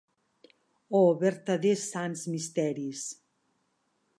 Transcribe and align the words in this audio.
Oh 0.99 1.11
vertaders 1.25 1.83
sants 1.91 2.23
misteris! 2.33 3.03